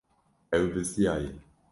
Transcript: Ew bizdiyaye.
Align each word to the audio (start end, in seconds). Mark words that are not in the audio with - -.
Ew 0.57 0.65
bizdiyaye. 0.75 1.31